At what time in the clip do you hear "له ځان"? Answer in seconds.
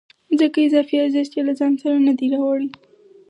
1.47-1.73